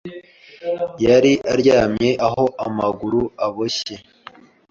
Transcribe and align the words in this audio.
Yari 1.05 1.31
aryamye 1.53 2.09
aho 2.27 2.45
amaguru 2.65 3.19
aboshye 3.45 3.95